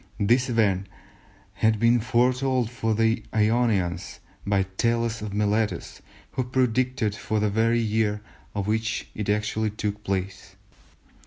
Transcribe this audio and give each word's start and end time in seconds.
This 0.19 0.49
event 0.49 0.87
had 1.53 1.77
been 1.79 1.99
foretold 1.99 2.71
to 2.79 2.95
the 2.95 3.21
Ionians 3.35 4.19
by 4.47 4.63
Thales 4.79 5.21
of 5.21 5.31
Miletus, 5.31 6.01
who 6.31 6.43
predicted 6.43 7.13
for 7.13 7.37
it 7.37 7.41
the 7.41 7.51
very 7.51 7.79
year 7.81 8.21
in 8.55 8.63
which 8.63 9.07
it 9.13 9.29
actually 9.29 9.69
took 9.69 10.03
place. 10.03 10.55